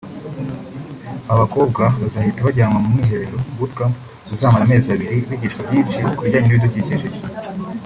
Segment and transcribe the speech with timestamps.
[1.27, 3.95] Aba bakobwa bazahita bajyanwa mu mwiherero(boot camp)
[4.33, 7.07] uzamara amezi abiri bigishwa byinshi ku bijyanye n’ibidukikije